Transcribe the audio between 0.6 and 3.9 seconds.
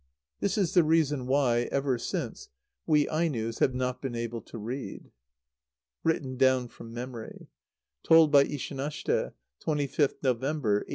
the reason why, ever since, we Ainos have